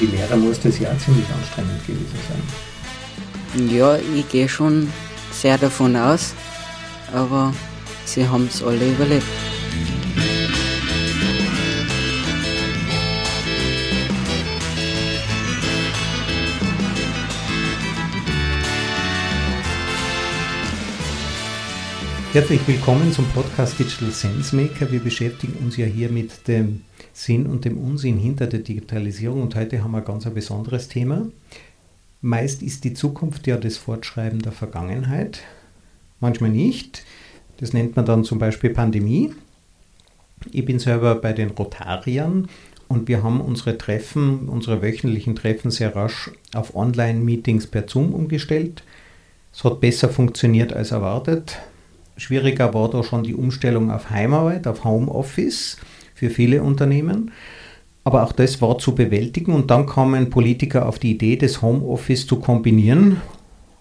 [0.00, 3.68] die Lehrer muss das ja ziemlich anstrengend gewesen sein.
[3.68, 4.90] Ja, ich gehe schon
[5.32, 6.34] sehr davon aus,
[7.12, 7.52] aber
[8.04, 9.49] sie haben es alle überlebt.
[22.32, 24.92] Herzlich willkommen zum Podcast Digital Sense Maker.
[24.92, 29.56] Wir beschäftigen uns ja hier mit dem Sinn und dem Unsinn hinter der Digitalisierung und
[29.56, 31.26] heute haben wir ganz ein besonderes Thema.
[32.20, 35.40] Meist ist die Zukunft ja das Fortschreiben der Vergangenheit,
[36.20, 37.02] manchmal nicht.
[37.56, 39.32] Das nennt man dann zum Beispiel Pandemie.
[40.52, 42.46] Ich bin selber bei den Rotariern
[42.86, 48.84] und wir haben unsere Treffen, unsere wöchentlichen Treffen sehr rasch auf Online-Meetings per Zoom umgestellt.
[49.52, 51.58] Es hat besser funktioniert als erwartet.
[52.20, 55.78] Schwieriger war da schon die Umstellung auf Heimarbeit, auf Homeoffice
[56.14, 57.30] für viele Unternehmen.
[58.04, 62.26] Aber auch das war zu bewältigen und dann kamen Politiker auf die Idee, das Homeoffice
[62.26, 63.22] zu kombinieren,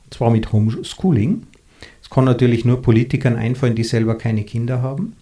[0.10, 1.48] zwar mit Homeschooling.
[2.02, 5.18] Es kann natürlich nur Politikern einfallen, die selber keine Kinder haben.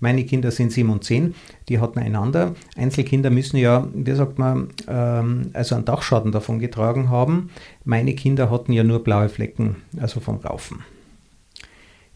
[0.00, 1.34] Meine Kinder sind sieben und zehn,
[1.68, 2.54] die hatten einander.
[2.74, 7.50] Einzelkinder müssen ja, wie sagt man, ähm, also einen Dachschaden davon getragen haben.
[7.84, 10.95] Meine Kinder hatten ja nur blaue Flecken, also vom Raufen.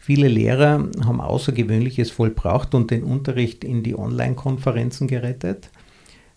[0.03, 5.69] Viele Lehrer haben Außergewöhnliches vollbracht und den Unterricht in die Online-Konferenzen gerettet.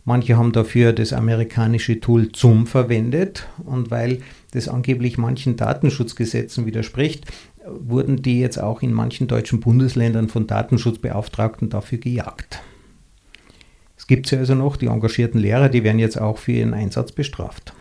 [0.04, 4.20] Manche haben dafür das amerikanische Tool Zoom verwendet und weil
[4.50, 7.24] das angeblich manchen Datenschutzgesetzen widerspricht,
[7.66, 12.60] wurden die jetzt auch in manchen deutschen Bundesländern von Datenschutzbeauftragten dafür gejagt.
[13.96, 17.12] Es gibt ja also noch, die engagierten Lehrer, die werden jetzt auch für ihren Einsatz
[17.12, 17.72] bestraft.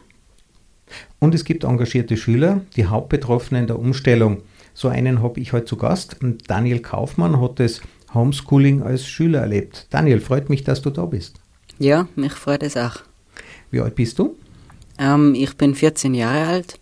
[1.19, 4.43] Und es gibt engagierte Schüler, die Hauptbetroffenen der Umstellung
[4.73, 6.17] so einen habe ich heute zu Gast.
[6.47, 7.81] Daniel Kaufmann hat das
[8.13, 9.87] Homeschooling als Schüler erlebt.
[9.89, 11.39] Daniel, freut mich, dass du da bist.
[11.79, 12.97] Ja, mich freut es auch.
[13.71, 14.35] Wie alt bist du?
[14.99, 16.79] Ähm, ich bin 14 Jahre alt.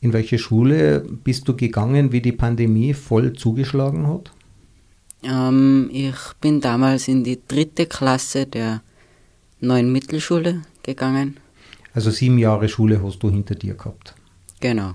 [0.00, 4.32] In welche Schule bist du gegangen, wie die Pandemie voll zugeschlagen hat?
[5.22, 8.82] Ähm, ich bin damals in die dritte Klasse der
[9.60, 11.36] neuen Mittelschule gegangen.
[11.94, 14.14] Also sieben Jahre Schule hast du hinter dir gehabt.
[14.60, 14.94] Genau.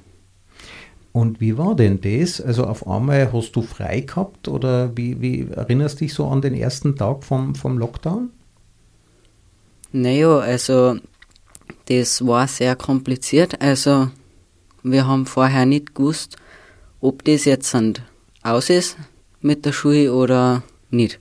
[1.18, 2.40] Und wie war denn das?
[2.40, 6.54] Also auf einmal hast du frei gehabt oder wie, wie erinnerst dich so an den
[6.54, 8.30] ersten Tag vom, vom Lockdown?
[9.92, 10.98] Naja, also
[11.86, 13.60] das war sehr kompliziert.
[13.64, 14.12] Also
[14.84, 16.36] wir haben vorher nicht gewusst,
[17.02, 17.76] ob das jetzt
[18.44, 18.96] aus ist
[19.42, 20.62] mit der Schule oder
[20.92, 21.20] nicht.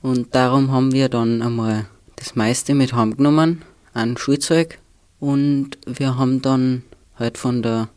[0.00, 3.62] Und darum haben wir dann einmal das meiste mit heimgenommen
[3.94, 4.78] an Schulzeug
[5.18, 6.84] und wir haben dann
[7.18, 7.88] halt von der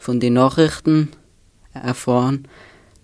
[0.00, 1.10] von den Nachrichten
[1.72, 2.48] erfahren,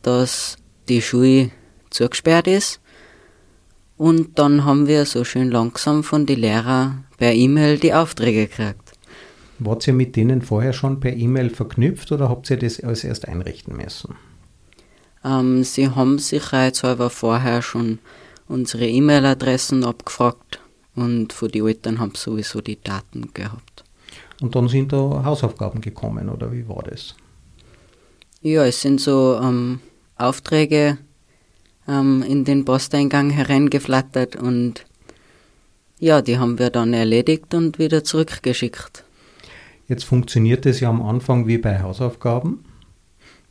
[0.03, 0.57] dass
[0.89, 1.51] die Schule
[1.91, 2.81] zugesperrt ist.
[3.97, 8.93] Und dann haben wir so schön langsam von den Lehrern per E-Mail die Aufträge gekriegt.
[9.59, 13.29] Wart ihr mit denen vorher schon per E-Mail verknüpft oder habt ihr das als erst
[13.29, 14.17] einrichten müssen?
[15.25, 17.99] Ähm, sie haben sich halber vorher schon
[18.49, 20.61] unsere E-Mail-Adressen abgefragt
[20.95, 23.86] und von den Eltern haben sowieso die Daten gehabt.
[24.41, 27.15] Und dann sind da Hausaufgaben gekommen, oder wie war das?
[28.43, 29.81] Ja, es sind so ähm,
[30.17, 30.99] Aufträge
[31.89, 34.85] ähm, in den Posteingang hereingeflattert und
[35.99, 39.05] ja, die haben wir dann erledigt und wieder zurückgeschickt.
[39.89, 42.65] Jetzt funktioniert es ja am Anfang wie bei Hausaufgaben,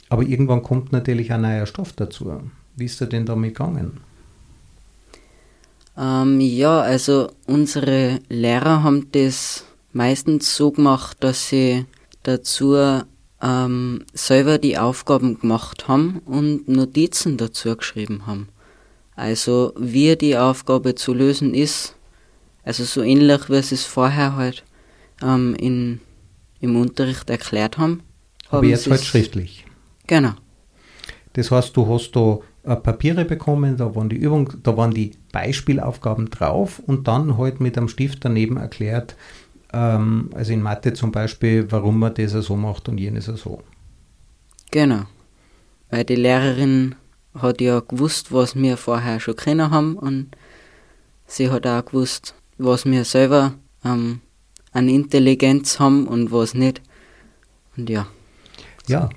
[0.10, 2.42] aber irgendwann kommt natürlich ein neuer Stoff dazu.
[2.76, 4.02] Wie ist er denn damit gegangen?
[5.98, 9.64] Ähm, ja, also unsere Lehrer haben das
[9.96, 11.86] meistens so gemacht, dass sie
[12.24, 12.76] dazu
[13.42, 18.50] ähm, selber die Aufgaben gemacht haben und Notizen dazu geschrieben haben.
[19.16, 21.96] Also wie die Aufgabe zu lösen ist,
[22.64, 24.66] also so ähnlich wie sie es vorher halt
[25.24, 26.02] ähm, in,
[26.60, 28.02] im Unterricht erklärt haben.
[28.50, 29.66] Aber haben jetzt halt schriftlich.
[30.08, 30.34] Genau.
[31.34, 35.12] Das heißt, du hast da äh, Papiere bekommen, da waren die Übung, da waren die
[35.32, 39.16] Beispielaufgaben drauf und dann halt mit einem Stift daneben erklärt,
[39.76, 43.62] ähm, also in Mathe zum Beispiel, warum man das so macht und jenes so.
[44.72, 45.04] Genau.
[45.90, 46.96] Weil die Lehrerin
[47.38, 50.28] hat ja gewusst, was wir vorher schon kennen haben und
[51.28, 54.22] sie hat auch gewusst, was wir selber ähm,
[54.72, 56.82] an Intelligenz haben und was nicht.
[57.76, 58.08] Und ja.
[58.88, 59.10] Ja,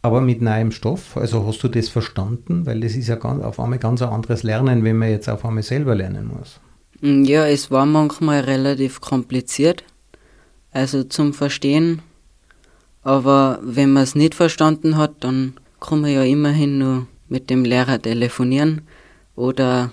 [0.00, 2.64] aber mit neuem Stoff, also hast du das verstanden?
[2.64, 5.44] Weil das ist ja ganz, auf einmal ganz ein anderes Lernen, wenn man jetzt auf
[5.44, 6.60] einmal selber lernen muss.
[7.02, 9.84] Mm, ja, es war manchmal relativ kompliziert,
[10.70, 12.00] also zum Verstehen.
[13.02, 17.64] Aber wenn man es nicht verstanden hat, dann kann man ja immerhin nur mit dem
[17.64, 18.82] Lehrer telefonieren
[19.34, 19.92] oder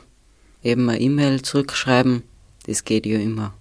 [0.64, 2.24] eben eine E-Mail zurückschreiben.
[2.68, 3.54] Das geht ja immer.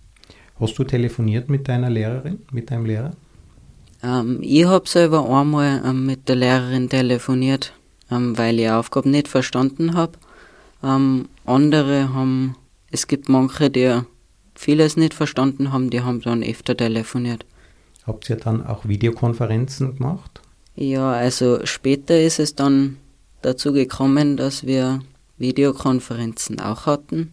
[0.61, 3.13] Hast du telefoniert mit deiner Lehrerin, mit deinem Lehrer?
[4.03, 7.73] Ähm, ich habe selber einmal ähm, mit der Lehrerin telefoniert,
[8.11, 10.13] ähm, weil ich Aufgaben nicht verstanden habe.
[10.83, 12.57] Ähm, andere haben,
[12.91, 14.01] es gibt manche, die
[14.55, 17.45] vieles nicht verstanden haben, die haben dann öfter telefoniert.
[18.07, 20.41] Habt ihr dann auch Videokonferenzen gemacht?
[20.75, 22.97] Ja, also später ist es dann
[23.43, 25.01] dazu gekommen, dass wir
[25.37, 27.33] Videokonferenzen auch hatten.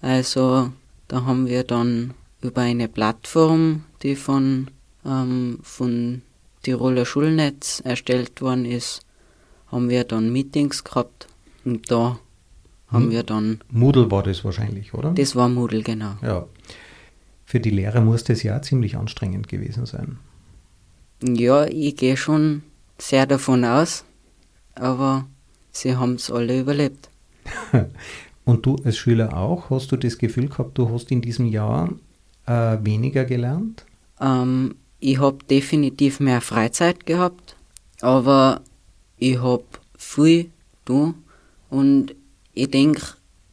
[0.00, 0.70] Also
[1.06, 4.68] da haben wir dann über eine Plattform, die von,
[5.04, 6.22] ähm, von
[6.62, 9.00] Tiroler Schulnetz erstellt worden ist,
[9.68, 11.28] haben wir dann Meetings gehabt
[11.64, 12.18] und da
[12.90, 13.10] haben hm.
[13.10, 13.60] wir dann.
[13.70, 15.12] Moodle war das wahrscheinlich, oder?
[15.12, 16.16] Das war Moodle, genau.
[16.22, 16.46] Ja.
[17.44, 20.18] Für die Lehrer muss das ja ziemlich anstrengend gewesen sein.
[21.22, 22.62] Ja, ich gehe schon
[22.98, 24.04] sehr davon aus,
[24.74, 25.26] aber
[25.70, 27.08] sie haben es alle überlebt.
[28.44, 29.70] Und du als Schüler auch?
[29.70, 31.90] Hast du das Gefühl gehabt, du hast in diesem Jahr
[32.46, 33.84] äh, weniger gelernt?
[34.20, 37.56] Ähm, ich habe definitiv mehr Freizeit gehabt,
[38.00, 38.62] aber
[39.16, 39.64] ich habe
[39.96, 40.50] viel
[40.84, 41.14] du
[41.70, 42.14] und
[42.58, 43.02] ich denke,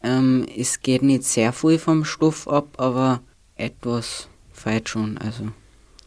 [0.02, 3.22] ähm, es geht nicht sehr viel vom Stoff ab, aber
[3.56, 5.18] etwas feit schon.
[5.18, 5.50] Also.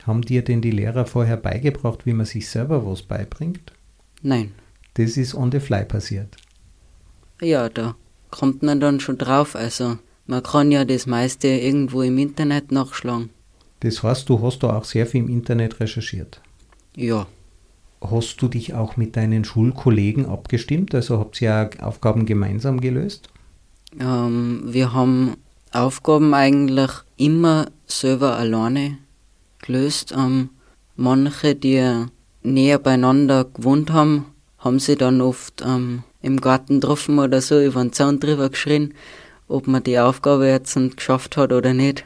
[0.04, 3.72] Haben dir denn die Lehrer vorher beigebracht, wie man sich selber was beibringt?
[4.22, 4.52] Nein.
[4.94, 6.36] Das ist on the fly passiert.
[7.40, 7.94] Ja, da
[8.30, 9.54] kommt man dann schon drauf.
[9.54, 13.30] Also man kann ja das meiste irgendwo im Internet nachschlagen.
[13.80, 16.40] Das heißt, du hast da auch sehr viel im Internet recherchiert.
[16.96, 17.28] Ja.
[18.00, 20.94] Hast du dich auch mit deinen Schulkollegen abgestimmt?
[20.94, 23.28] Also habt ihr ja Aufgaben gemeinsam gelöst?
[23.98, 25.34] Ähm, wir haben
[25.72, 28.98] Aufgaben eigentlich immer selber alleine
[29.60, 30.14] gelöst.
[30.16, 30.50] Ähm,
[30.96, 32.06] manche, die
[32.42, 34.26] näher beieinander gewohnt haben,
[34.58, 38.94] haben sie dann oft ähm, im Garten getroffen oder so über den Zaun drüber geschrien,
[39.46, 42.04] ob man die Aufgabe jetzt geschafft hat oder nicht.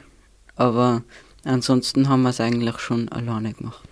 [0.56, 1.02] Aber
[1.44, 3.88] ansonsten haben wir es eigentlich schon alleine gemacht.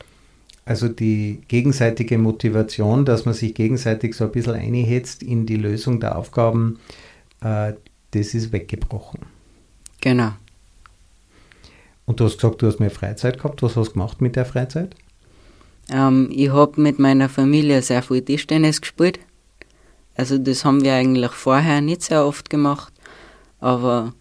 [0.65, 6.01] Also die gegenseitige Motivation, dass man sich gegenseitig so ein bisschen einhetzt in die Lösung
[6.01, 6.79] der Aufgaben,
[7.41, 7.73] äh,
[8.13, 9.21] das ist weggebrochen.
[10.01, 10.33] Genau.
[12.07, 13.63] Und du hast gesagt, du hast mehr Freizeit gehabt.
[13.63, 14.95] Was hast du gemacht mit der Freizeit?
[15.91, 19.19] Ähm, ich habe mit meiner Familie sehr viel Tischtennis gespielt.
[20.17, 22.93] Also das haben wir eigentlich vorher nicht sehr oft gemacht,
[23.59, 24.13] aber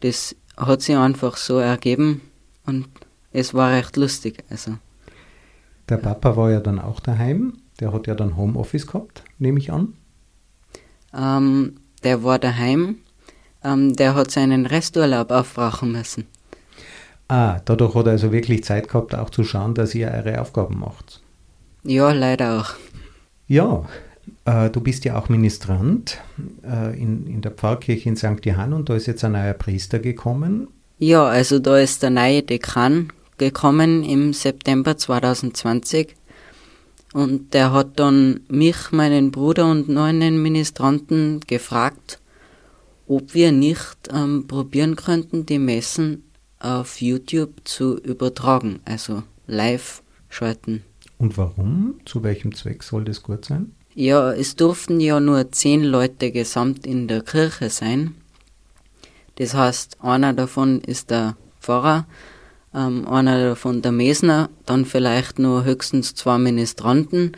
[0.00, 2.22] das hat sich einfach so ergeben
[2.66, 2.88] und
[3.32, 4.42] es war recht lustig.
[4.50, 4.78] Also.
[5.88, 9.72] Der Papa war ja dann auch daheim, der hat ja dann Homeoffice gehabt, nehme ich
[9.72, 9.94] an.
[11.16, 12.96] Ähm, der war daheim,
[13.62, 16.26] ähm, der hat seinen Resturlaub aufbrauchen müssen.
[17.28, 20.78] Ah, dadurch hat er also wirklich Zeit gehabt, auch zu schauen, dass ihr eure Aufgaben
[20.78, 21.20] macht.
[21.82, 22.74] Ja, leider auch.
[23.46, 23.84] Ja,
[24.44, 26.18] äh, du bist ja auch Ministrant
[26.62, 28.44] äh, in, in der Pfarrkirche in St.
[28.44, 30.68] Johann und da ist jetzt ein neuer Priester gekommen.
[30.98, 36.14] Ja, also da ist der neue Dekan gekommen im September 2020
[37.14, 42.18] und der hat dann mich, meinen Bruder und einen Ministranten gefragt,
[43.06, 46.24] ob wir nicht ähm, probieren könnten, die Messen
[46.58, 50.82] auf YouTube zu übertragen, also live schalten.
[51.18, 52.00] Und warum?
[52.04, 53.72] Zu welchem Zweck soll das gut sein?
[53.94, 58.16] Ja, es durften ja nur zehn Leute gesamt in der Kirche sein.
[59.36, 62.06] Das heißt, einer davon ist der Pfarrer,
[62.74, 67.32] ähm, einer davon der Mesner, dann vielleicht nur höchstens zwei Ministranten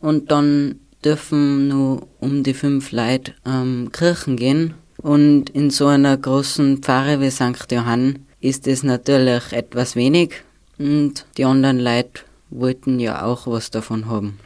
[0.00, 4.74] und dann dürfen nur um die fünf Leute ähm, Kirchen gehen.
[5.00, 7.70] Und in so einer großen Pfarre wie St.
[7.70, 10.42] Johann ist es natürlich etwas wenig
[10.78, 14.38] und die anderen Leute wollten ja auch was davon haben.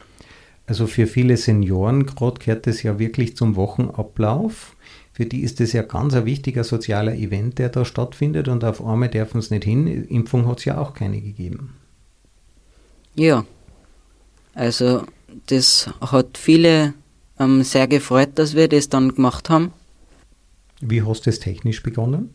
[0.65, 4.75] Also für viele Senioren gerade gehört es ja wirklich zum Wochenablauf.
[5.11, 8.83] Für die ist es ja ganz ein wichtiger sozialer Event, der da stattfindet und auf
[8.83, 9.87] einmal dürfen es nicht hin.
[10.05, 11.75] Impfung hat es ja auch keine gegeben.
[13.15, 13.45] Ja,
[14.55, 15.03] also
[15.47, 16.93] das hat viele
[17.39, 19.71] ähm, sehr gefreut, dass wir das dann gemacht haben.
[20.81, 22.33] Wie hast du es technisch begonnen?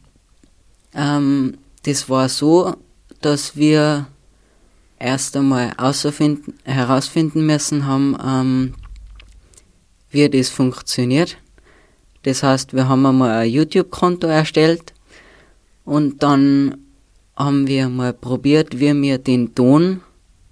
[0.94, 2.74] Ähm, das war so,
[3.20, 4.06] dass wir
[4.98, 5.72] erst einmal
[6.64, 8.74] herausfinden müssen haben, ähm,
[10.10, 11.36] wie das funktioniert.
[12.22, 14.92] Das heißt, wir haben einmal ein YouTube-Konto erstellt
[15.84, 16.78] und dann
[17.36, 20.02] haben wir mal probiert, wie wir den Ton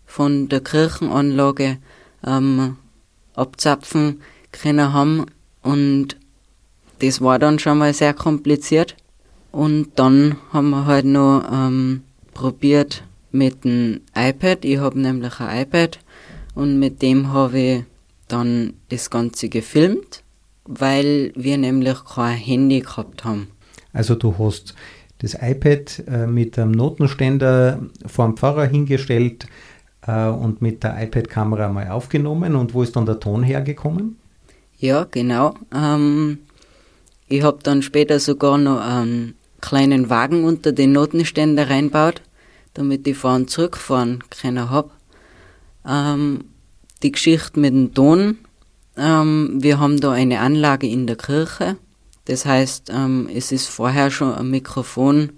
[0.07, 1.79] von der Kirchenanlage
[2.25, 2.77] ähm,
[3.35, 4.21] abzapfen
[4.53, 5.27] können haben
[5.63, 6.17] und
[7.01, 8.97] das war dann schon mal sehr kompliziert.
[9.53, 12.03] Und dann haben wir halt noch ähm,
[12.35, 13.03] probiert,
[13.37, 14.65] mit dem iPad.
[14.65, 15.99] Ich habe nämlich ein iPad
[16.55, 17.85] und mit dem habe ich
[18.29, 20.23] dann das Ganze gefilmt,
[20.65, 23.49] weil wir nämlich kein Handy gehabt haben.
[23.93, 24.75] Also du hast
[25.19, 29.47] das iPad äh, mit einem Notenständer vor dem Pfarrer hingestellt
[30.07, 32.57] äh, und mit der iPad-Kamera mal aufgenommen.
[32.57, 34.19] Und wo ist dann der Ton hergekommen?
[34.79, 35.55] Ja, genau.
[35.75, 36.39] Ähm,
[37.29, 42.23] ich habe dann später sogar noch einen kleinen Wagen unter den Notenständer reinbaut,
[42.77, 44.91] damit ich fahren zurückfahren können hab.
[45.87, 46.45] Ähm,
[47.03, 48.39] die Geschichte mit dem Ton.
[48.97, 51.77] Ähm, wir haben da eine Anlage in der Kirche.
[52.27, 55.33] Das heißt, ähm, es ist vorher schon ein Mikrofon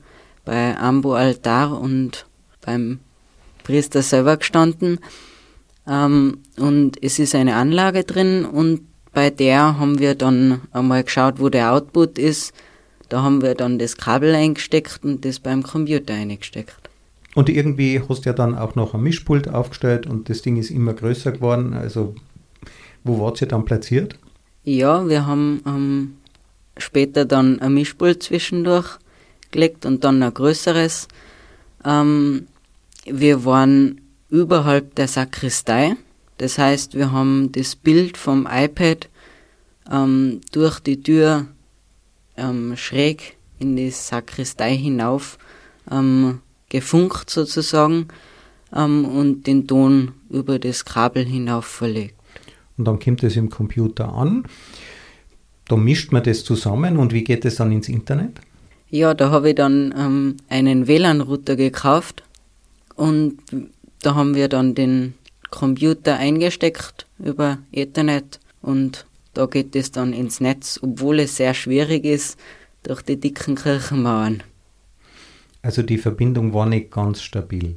[0.45, 2.26] bei Ambo Altar und
[2.61, 3.00] beim
[3.62, 4.99] Priester selber gestanden.
[5.87, 11.40] Ähm, und es ist eine Anlage drin und bei der haben wir dann einmal geschaut,
[11.40, 12.52] wo der Output ist.
[13.09, 16.88] Da haben wir dann das Kabel eingesteckt und das beim Computer eingesteckt.
[17.35, 20.70] Und irgendwie hast du ja dann auch noch ein Mischpult aufgestellt und das Ding ist
[20.70, 21.75] immer größer geworden.
[21.75, 22.14] Also,
[23.04, 24.18] wo wart ihr dann platziert?
[24.64, 26.16] Ja, wir haben ähm,
[26.76, 28.99] später dann ein Mischpult zwischendurch
[29.50, 31.08] gelegt und dann ein größeres.
[31.85, 32.47] Ähm,
[33.04, 35.97] wir waren überhalb der Sakristei.
[36.38, 39.08] Das heißt, wir haben das Bild vom iPad
[39.90, 41.47] ähm, durch die Tür
[42.37, 45.38] ähm, schräg in die Sakristei hinauf
[45.90, 48.08] ähm, gefunkt sozusagen
[48.75, 52.14] ähm, und den Ton über das Kabel hinauf verlegt.
[52.76, 54.44] Und dann kommt es im Computer an.
[55.66, 58.40] Da mischt man das zusammen und wie geht es dann ins Internet?
[58.90, 62.22] Ja, da habe ich dann ähm, einen WLAN-Router gekauft
[62.94, 63.38] und
[64.02, 65.14] da haben wir dann den
[65.50, 72.04] Computer eingesteckt über Ethernet und da geht es dann ins Netz, obwohl es sehr schwierig
[72.04, 72.38] ist
[72.82, 74.42] durch die dicken Kirchenmauern.
[75.68, 77.76] Also die Verbindung war nicht ganz stabil.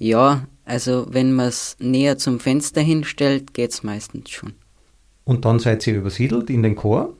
[0.00, 4.54] Ja, also wenn man es näher zum Fenster hinstellt, geht es meistens schon.
[5.22, 7.14] Und dann seid ihr übersiedelt in den Chor?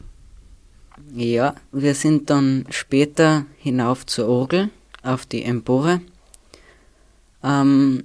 [1.15, 4.71] Ja, wir sind dann später hinauf zur Orgel
[5.05, 6.01] auf die Empore.
[7.45, 8.03] Ähm,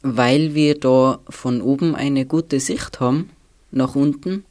[0.00, 3.28] weil wir da von oben eine gute Sicht haben,
[3.70, 4.46] nach unten.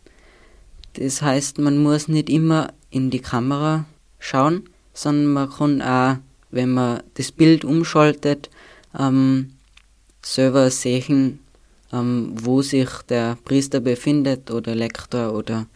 [0.94, 3.86] Das heißt, man muss nicht immer in die Kamera
[4.20, 4.70] schauen,
[5.00, 6.18] sondern man kann auch,
[6.52, 8.50] wenn man das Bild umschaltet,
[8.98, 9.52] ähm,
[10.22, 11.40] selber sehen,
[11.94, 15.68] ähm, wo sich der Priester befindet oder Lektor oder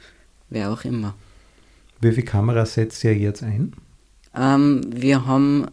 [0.49, 1.15] wer auch immer.
[2.01, 3.73] Wie viele Kameras setzt ihr jetzt ein?
[4.35, 5.67] Ähm, wir haben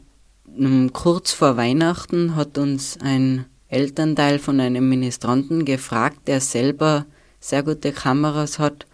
[0.56, 7.06] ähm, kurz vor Weihnachten hat uns ein Elternteil von einem Ministranten gefragt, der selber
[7.40, 8.86] sehr gute Kameras hat,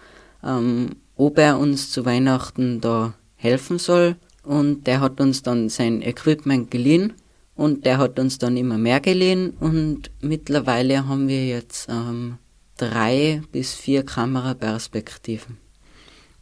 [0.43, 4.17] ähm, ob er uns zu Weihnachten da helfen soll.
[4.47, 7.13] Und der hat uns dann sein Equipment geliehen
[7.57, 12.37] und der hat uns dann immer mehr geliehen und mittlerweile haben wir jetzt ähm,
[12.77, 15.57] drei bis vier Kameraperspektiven.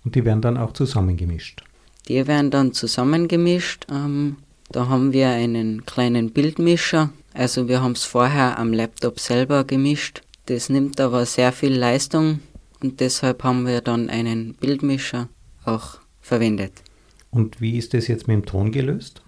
[0.05, 1.63] Und die werden dann auch zusammengemischt?
[2.09, 3.87] Die werden dann zusammengemischt.
[3.91, 4.37] Ähm,
[4.71, 10.23] da haben wir einen kleinen Bildmischer, also wir haben es vorher am Laptop selber gemischt.
[10.47, 12.41] Das nimmt aber sehr viel Leistung
[12.83, 15.29] und deshalb haben wir dann einen Bildmischer
[15.65, 16.84] auch verwendet.
[17.35, 19.21] Und wie ist das jetzt mit dem Ton gelöst?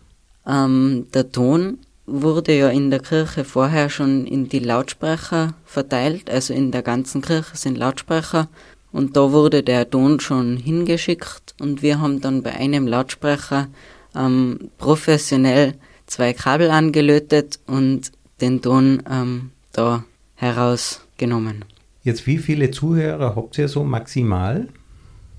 [0.46, 6.54] Ähm, der Ton wurde ja in der Kirche vorher schon in die Lautsprecher verteilt, also
[6.54, 8.48] in der ganzen Kirche sind Lautsprecher.
[8.92, 11.56] Und da wurde der Ton schon hingeschickt.
[11.60, 13.66] Und wir haben dann bei einem Lautsprecher
[14.14, 15.74] ähm, professionell
[16.06, 20.04] zwei Kabel angelötet und den Ton ähm, da
[20.36, 21.64] herausgenommen.
[22.04, 24.68] Jetzt, wie viele Zuhörer habt ihr so maximal?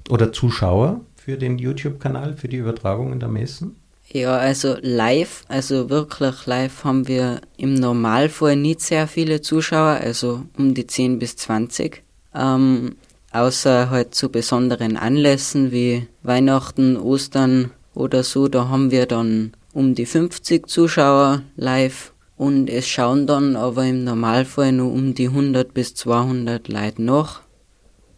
[0.09, 3.75] Oder Zuschauer für den YouTube-Kanal, für die Übertragungen der Messen?
[4.07, 10.43] Ja, also live, also wirklich live haben wir im Normalfall nicht sehr viele Zuschauer, also
[10.57, 12.01] um die 10 bis 20.
[12.33, 12.95] Ähm,
[13.33, 19.95] außer halt zu besonderen Anlässen wie Weihnachten, Ostern oder so, da haben wir dann um
[19.95, 25.73] die 50 Zuschauer live und es schauen dann aber im Normalfall nur um die 100
[25.73, 27.41] bis 200 Leute nach.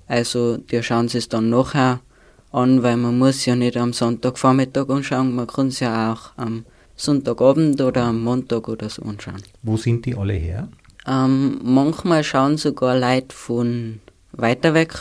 [0.05, 2.01] Also die schauen es dann nachher
[2.51, 6.65] an, weil man muss ja nicht am Sonntagvormittag anschauen, man kann es ja auch am
[6.95, 9.41] Sonntagabend oder am Montag oder so anschauen.
[9.63, 10.67] Wo sind die alle her?
[11.07, 13.99] Ähm, manchmal schauen sogar Leute von
[14.31, 14.93] weiter weg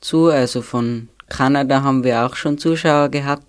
[0.00, 3.46] zu, also von Kanada haben wir auch schon Zuschauer gehabt.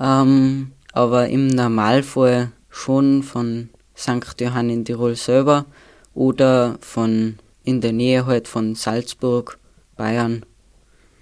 [0.00, 4.40] Ähm, aber im Normalfall schon von St.
[4.40, 5.66] Johann in Tirol selber
[6.14, 9.58] oder von in der Nähe halt von Salzburg,
[9.96, 10.44] Bayern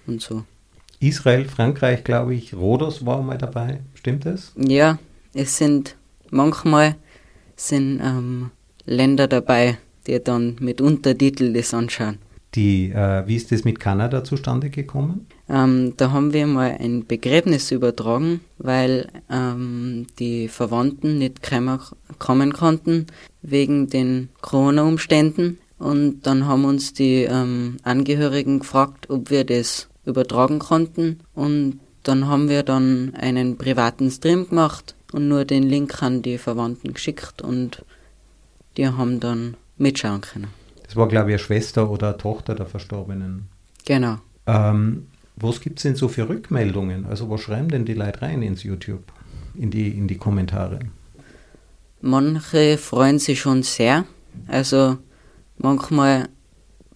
[0.05, 0.43] und so.
[1.03, 4.53] Israel, Frankreich, glaube ich, Rhodos war mal dabei, stimmt das?
[4.55, 4.99] Ja,
[5.33, 5.97] es sind
[6.29, 6.95] manchmal
[7.55, 8.51] sind ähm,
[8.85, 12.19] Länder dabei, die dann mit Untertitel das anschauen.
[12.55, 15.27] Die, äh, wie ist das mit Kanada zustande gekommen?
[15.49, 21.41] Ähm, da haben wir mal ein Begräbnis übertragen, weil ähm, die Verwandten nicht
[22.19, 23.07] kommen konnten
[23.41, 25.57] wegen den Corona-Umständen.
[25.79, 31.19] Und dann haben uns die ähm, Angehörigen gefragt, ob wir das übertragen konnten.
[31.33, 36.37] Und dann haben wir dann einen privaten Stream gemacht und nur den Link an die
[36.37, 37.83] Verwandten geschickt und
[38.77, 40.47] die haben dann mitschauen können.
[40.83, 43.47] Das war, glaube ich, eine Schwester oder eine Tochter der Verstorbenen.
[43.85, 44.17] Genau.
[44.45, 47.05] Ähm, was gibt es denn so für Rückmeldungen?
[47.05, 49.03] Also was schreiben denn die Leute rein ins YouTube,
[49.55, 50.79] in die, in die Kommentare?
[52.01, 54.05] Manche freuen sich schon sehr.
[54.47, 54.97] Also
[55.57, 56.29] manchmal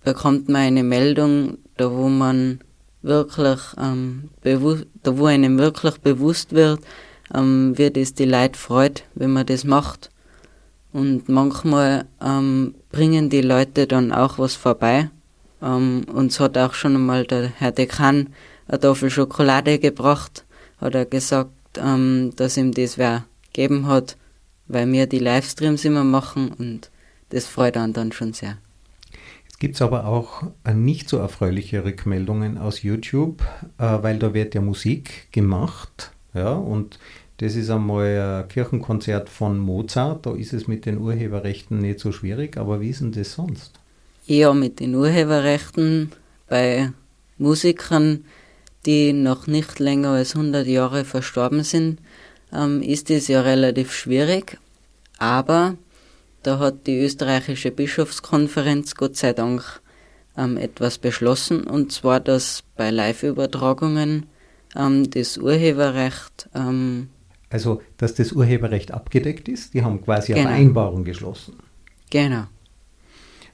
[0.04, 2.60] bekommt man eine Meldung, da wo man
[3.08, 6.82] wirklich ähm, da wo einem wirklich bewusst wird,
[7.34, 10.10] ähm, wie das die Leute freut, wenn man das macht.
[10.94, 15.10] Und manchmal ähm, bringen die Leute dann auch was vorbei.
[15.62, 18.30] Ähm, uns hat auch schon einmal der Herr Dekan
[18.68, 20.46] eine Tafel Schokolade gebracht,
[20.80, 24.18] hat er gesagt, ähm, dass ihm das wer geben hat,
[24.68, 26.92] weil wir die Livestreams immer machen und
[27.30, 28.58] das freut einen dann schon sehr.
[29.60, 33.42] Gibt es aber auch äh, nicht so erfreuliche Rückmeldungen aus YouTube,
[33.80, 37.00] äh, weil da wird ja Musik gemacht, ja, und
[37.38, 42.12] das ist einmal ein Kirchenkonzert von Mozart, da ist es mit den Urheberrechten nicht so
[42.12, 43.80] schwierig, aber wie ist denn das sonst?
[44.26, 46.12] Ja, mit den Urheberrechten
[46.48, 46.92] bei
[47.38, 48.26] Musikern,
[48.86, 52.00] die noch nicht länger als 100 Jahre verstorben sind,
[52.54, 54.58] ähm, ist es ja relativ schwierig.
[55.18, 55.76] Aber
[56.48, 59.82] da hat die österreichische Bischofskonferenz Gott sei Dank
[60.38, 64.28] ähm, etwas beschlossen, und zwar, dass bei Live-Übertragungen
[64.74, 66.50] ähm, das Urheberrecht.
[66.56, 67.10] Ähm,
[67.50, 70.48] also, dass das Urheberrecht abgedeckt ist, die haben quasi genau.
[70.48, 71.56] eine Vereinbarung geschlossen.
[72.12, 72.46] Genau.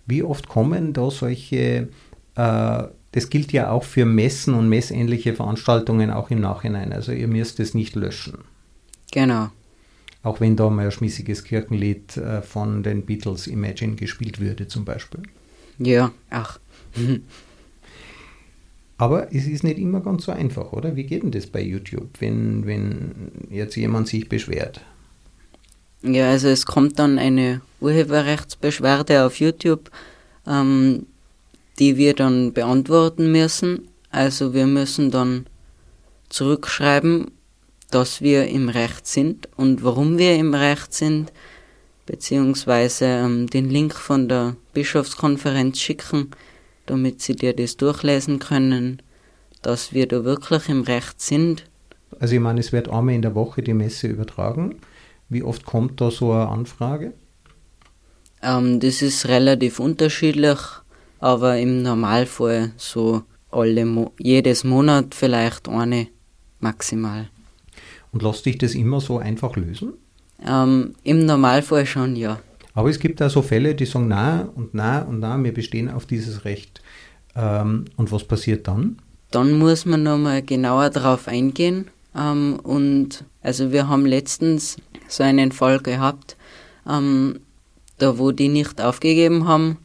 [0.06, 1.89] Wie oft kommen da solche,
[2.36, 6.94] äh, das gilt ja auch für Messen und messähnliche Veranstaltungen auch im Nachhinein.
[6.94, 8.44] Also ihr müsst es nicht löschen.
[9.12, 9.50] Genau.
[10.24, 14.86] Auch wenn da mal ein schmissiges Kirchenlied äh, von den Beatles Imagine gespielt würde zum
[14.86, 15.22] Beispiel.
[15.78, 16.60] Ja, ach.
[18.98, 20.96] Aber es ist nicht immer ganz so einfach, oder?
[20.96, 24.82] Wie geht denn das bei YouTube, wenn, wenn jetzt jemand sich beschwert?
[26.04, 29.90] Ja, also es kommt dann eine Urheberrechtsbeschwerde auf YouTube,
[30.48, 31.06] ähm,
[31.80, 33.90] die wir dann beantworten müssen.
[34.10, 35.48] Also wir müssen dann
[36.30, 37.32] zurückschreiben,
[37.93, 41.32] dass wir im Recht sind und warum wir im Recht sind,
[42.06, 46.32] beziehungsweise ähm, den Link von der Bischofskonferenz schicken,
[46.86, 49.01] damit sie dir das durchlesen können,
[49.62, 51.65] dass wir da wirklich im Recht sind.
[52.19, 54.75] Also ich meine, es wird einmal in der Woche die Messe übertragen.
[55.29, 57.13] Wie oft kommt da so eine Anfrage?
[58.41, 60.60] Ähm, das ist relativ unterschiedlich,
[61.19, 66.08] aber im Normalfall so alle Mo jedes Monat vielleicht eine
[66.60, 67.29] maximal.
[68.13, 69.93] Und lässt dich das immer so einfach lösen?
[70.45, 72.39] Ähm, Im Normalfall schon, ja.
[72.73, 75.89] Aber es gibt da so Fälle, die sagen, na und na und na, wir bestehen
[75.89, 76.82] auf dieses Recht.
[77.36, 78.97] Ähm, und was passiert dann?
[79.32, 81.88] Dann muss man nochmal genauer darauf eingehen.
[82.15, 86.38] Ähm, und also wir haben letztens so einen Fall gehabt,
[86.88, 87.39] ähm,
[87.97, 89.78] da wo die nicht aufgegeben haben.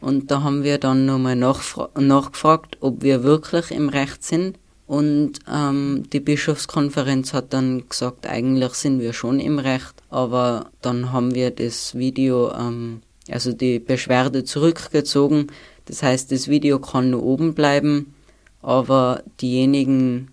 [0.00, 4.58] Und da haben wir dann nochmal nachgefragt, ob wir wirklich im Recht sind.
[4.86, 11.12] Und ähm, die Bischofskonferenz hat dann gesagt, eigentlich sind wir schon im Recht, aber dann
[11.12, 15.48] haben wir das Video, ähm, also die Beschwerde zurückgezogen.
[15.86, 18.14] Das heißt, das Video kann nur oben bleiben,
[18.62, 20.28] aber diejenigen,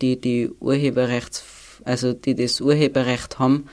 [0.00, 1.44] die die Urheberrechts,
[1.84, 3.66] also die das Urheberrecht haben,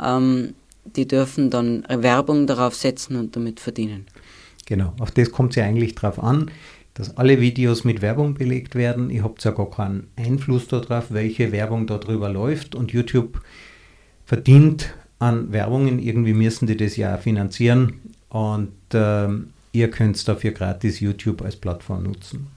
[0.00, 4.06] ähm, die dürfen dann Werbung darauf setzen und damit verdienen.
[4.66, 6.50] Genau, auf das kommt es ja eigentlich drauf an,
[7.00, 9.08] dass alle Videos mit Werbung belegt werden.
[9.08, 13.40] Ihr habt ja gar keinen Einfluss darauf, welche Werbung darüber läuft und YouTube
[14.26, 15.98] verdient an Werbungen.
[15.98, 22.02] Irgendwie müssen die das ja finanzieren und ähm, ihr könnt dafür gratis YouTube als Plattform
[22.02, 22.48] nutzen.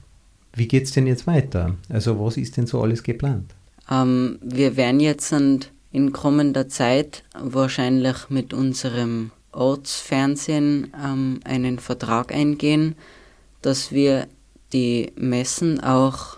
[0.55, 1.75] Wie geht es denn jetzt weiter?
[1.87, 3.55] Also was ist denn so alles geplant?
[3.89, 12.95] Ähm, wir werden jetzt in kommender Zeit wahrscheinlich mit unserem Ortsfernsehen ähm, einen Vertrag eingehen,
[13.63, 14.27] dass wir
[14.71, 16.37] die Messen auch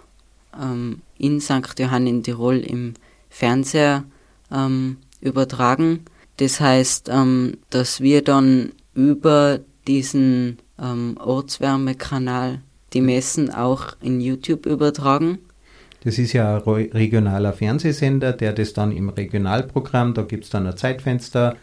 [0.59, 1.77] ähm, in St.
[1.77, 2.93] Johann in Tirol im
[3.29, 4.05] Fernseher
[4.51, 6.05] ähm, übertragen.
[6.37, 12.61] Das heißt, ähm, dass wir dann über diesen ähm, Ortswärmekanal
[12.93, 15.39] die Messen auch in YouTube übertragen.
[16.03, 20.67] Das ist ja ein regionaler Fernsehsender, der das dann im Regionalprogramm, da gibt es dann
[20.67, 21.55] ein Zeitfenster,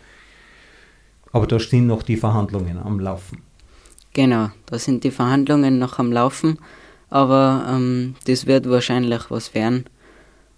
[1.30, 3.42] aber da stehen noch die Verhandlungen am Laufen.
[4.14, 6.58] Genau, da sind die Verhandlungen noch am Laufen,
[7.08, 9.86] aber ähm, das wird wahrscheinlich was werden.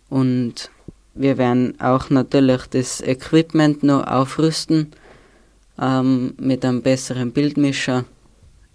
[0.08, 0.70] Und
[1.14, 4.90] wir werden auch natürlich das Equipment noch aufrüsten
[5.80, 8.04] ähm, mit einem besseren Bildmischer.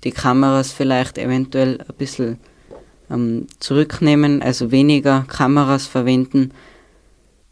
[0.05, 2.37] Die Kameras vielleicht eventuell ein bisschen
[3.09, 6.51] ähm, zurücknehmen, also weniger Kameras verwenden,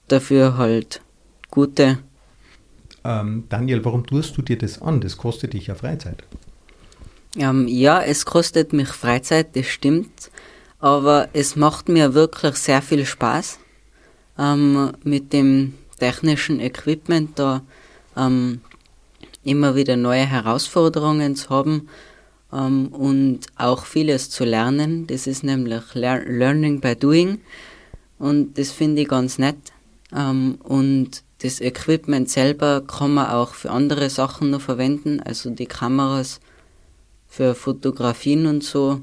[0.07, 1.01] dafür halt
[1.51, 1.99] gute.
[3.03, 5.01] Ähm, Daniel, warum tust du dir das an?
[5.01, 6.23] Das kostet dich ja Freizeit.
[7.37, 10.31] Ähm, ja, es kostet mich Freizeit, das stimmt,
[10.79, 13.59] aber es macht mir wirklich sehr viel Spaß
[14.39, 17.61] ähm, mit dem technischen Equipment da
[18.15, 18.61] ähm,
[19.43, 21.89] immer wieder neue Herausforderungen zu haben
[22.51, 25.05] ähm, und auch vieles zu lernen.
[25.05, 27.39] Das ist nämlich Lear Learning by Doing
[28.17, 29.57] und das finde ich ganz nett.
[30.11, 35.67] Ähm, und das Equipment selber kann man auch für andere Sachen noch verwenden, also die
[35.67, 36.39] Kameras
[37.27, 39.01] für Fotografien und so.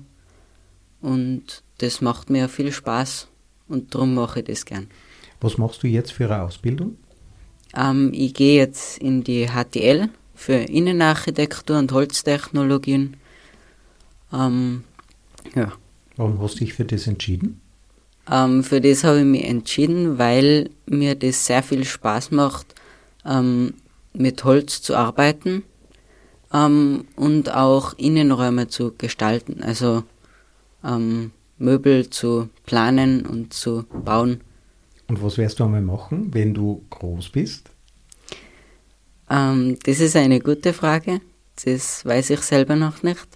[1.01, 3.29] Und das macht mir viel Spaß
[3.69, 4.89] und darum mache ich das gern.
[5.41, 6.97] Was machst du jetzt für eine Ausbildung?
[7.77, 13.17] Ähm, ich gehe jetzt in die HTL für Innenarchitektur und Holztechnologien.
[14.33, 14.85] Ähm,
[15.55, 15.73] ja.
[16.17, 17.61] Warum hast du dich für das entschieden?
[18.31, 22.75] Ähm, für das habe ich mich entschieden, weil mir das sehr viel Spaß macht,
[23.27, 23.75] ähm,
[24.13, 25.65] mit Holz zu arbeiten
[26.55, 30.05] ähm, und auch Innenräume zu gestalten, also
[30.85, 34.40] ähm, Möbel zu planen und zu bauen.
[35.09, 37.71] Und was wirst du einmal machen, wenn du groß bist?
[39.29, 41.21] Ähm, das ist eine gute Frage.
[41.64, 43.27] Das weiß ich selber noch nicht.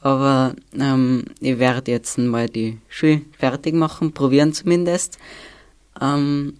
[0.00, 5.18] Aber ähm, ich werde jetzt mal die Schule fertig machen, probieren zumindest.
[6.00, 6.54] Ähm,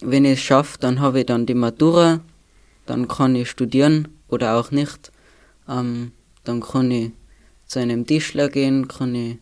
[0.00, 2.20] wenn ich es schaffe, dann habe ich dann die Matura,
[2.86, 5.12] dann kann ich studieren oder auch nicht.
[5.68, 6.12] Ähm,
[6.44, 7.12] dann kann ich
[7.66, 9.38] zu einem Tischler gehen, kann ich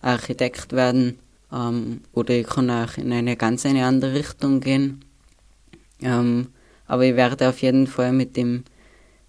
[0.00, 1.18] Architekt werden
[1.52, 5.04] ähm, oder ich kann auch in eine ganz eine andere Richtung gehen.
[6.00, 6.48] Ähm,
[6.86, 8.64] aber ich werde auf jeden Fall mit dem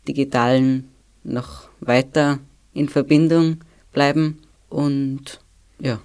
[0.08, 0.90] Digitalen
[1.24, 2.40] noch weiter
[2.74, 3.58] in Verbindung
[3.92, 5.40] bleiben und
[5.80, 6.00] ja.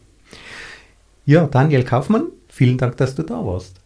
[1.24, 3.80] Ja, Daniel Kaufmann, vielen Dank, dass du da warst.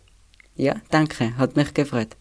[0.57, 2.17] Ja, danke, hat mich gefreut.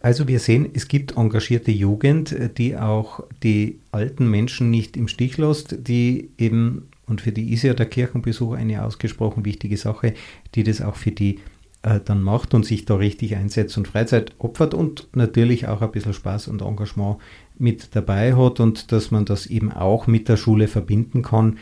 [0.00, 5.38] Also wir sehen, es gibt engagierte Jugend, die auch die alten Menschen nicht im Stich
[5.38, 10.14] lässt, die eben, und für die ist ja der Kirchenbesuch eine ausgesprochen wichtige Sache,
[10.54, 11.40] die das auch für die
[11.82, 15.90] äh, dann macht und sich da richtig einsetzt und Freizeit opfert und natürlich auch ein
[15.90, 17.18] bisschen Spaß und Engagement
[17.58, 21.58] mit dabei hat und dass man das eben auch mit der Schule verbinden kann,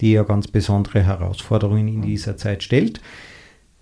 [0.00, 3.00] die ja ganz besondere Herausforderungen in dieser Zeit stellt.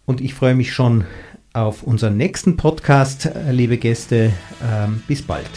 [0.07, 1.05] Und ich freue mich schon
[1.53, 4.33] auf unseren nächsten Podcast, liebe Gäste.
[4.62, 5.51] Ähm, bis bald.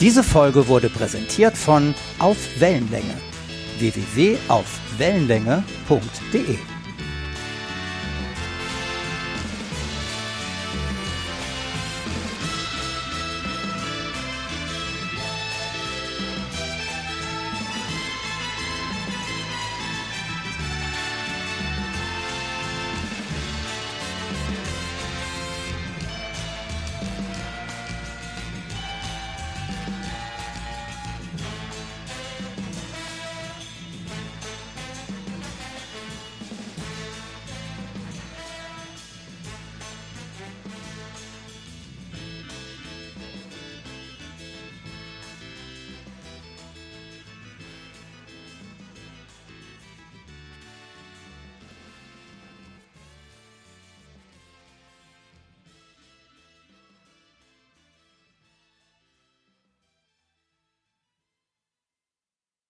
[0.00, 3.14] Diese Folge wurde präsentiert von Auf Wellenlänge
[3.78, 6.75] www.aufwellenlänge.de